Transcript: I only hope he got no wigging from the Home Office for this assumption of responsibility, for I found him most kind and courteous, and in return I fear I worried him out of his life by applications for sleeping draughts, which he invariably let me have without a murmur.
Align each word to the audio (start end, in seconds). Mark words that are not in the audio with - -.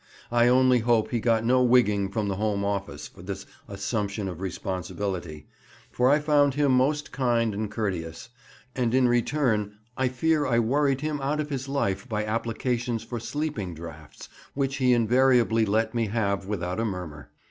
I 0.31 0.47
only 0.47 0.79
hope 0.79 1.11
he 1.11 1.19
got 1.19 1.45
no 1.45 1.61
wigging 1.61 2.09
from 2.09 2.27
the 2.27 2.37
Home 2.37 2.65
Office 2.65 3.07
for 3.07 3.21
this 3.21 3.45
assumption 3.67 4.27
of 4.27 4.41
responsibility, 4.41 5.45
for 5.91 6.09
I 6.09 6.17
found 6.17 6.55
him 6.55 6.71
most 6.71 7.11
kind 7.11 7.53
and 7.53 7.69
courteous, 7.69 8.29
and 8.75 8.95
in 8.95 9.07
return 9.07 9.77
I 9.95 10.07
fear 10.07 10.47
I 10.47 10.57
worried 10.57 11.01
him 11.01 11.21
out 11.21 11.39
of 11.39 11.51
his 11.51 11.69
life 11.69 12.09
by 12.09 12.25
applications 12.25 13.03
for 13.03 13.19
sleeping 13.19 13.75
draughts, 13.75 14.27
which 14.55 14.77
he 14.77 14.91
invariably 14.91 15.67
let 15.67 15.93
me 15.93 16.07
have 16.07 16.47
without 16.47 16.79
a 16.79 16.85
murmur. 16.85 17.29